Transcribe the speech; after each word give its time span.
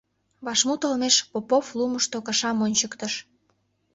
Вашмут 0.45 0.81
олмеш 0.87 1.15
Попов 1.31 1.65
лумышто 1.77 2.17
кышам 2.27 2.57
ончыктыш. 2.65 3.13